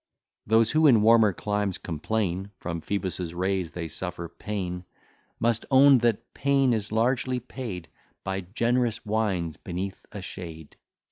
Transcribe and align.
Those 0.47 0.71
who, 0.71 0.87
in 0.87 1.03
warmer 1.03 1.31
climes, 1.31 1.77
complain 1.77 2.49
From 2.57 2.81
Phoebus' 2.81 3.33
rays 3.33 3.73
they 3.73 3.87
suffer 3.87 4.27
pain, 4.27 4.83
Must 5.39 5.63
own 5.69 5.99
that 5.99 6.33
pain 6.33 6.73
is 6.73 6.91
largely 6.91 7.39
paid 7.39 7.87
By 8.23 8.41
generous 8.41 9.05
wines 9.05 9.57
beneath 9.57 10.03
a 10.11 10.23
shade. 10.23 10.75